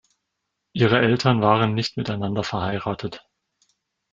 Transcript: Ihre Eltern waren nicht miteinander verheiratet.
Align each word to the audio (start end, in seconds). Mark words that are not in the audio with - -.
Ihre 0.73 0.97
Eltern 0.99 1.43
waren 1.43 1.75
nicht 1.75 1.95
miteinander 1.95 2.43
verheiratet. 2.43 3.23